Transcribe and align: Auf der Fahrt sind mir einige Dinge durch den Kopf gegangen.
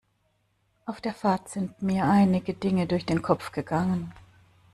Auf 0.87 0.99
der 0.99 1.13
Fahrt 1.13 1.49
sind 1.49 1.83
mir 1.83 2.05
einige 2.05 2.55
Dinge 2.55 2.87
durch 2.87 3.05
den 3.05 3.21
Kopf 3.21 3.51
gegangen. 3.51 4.11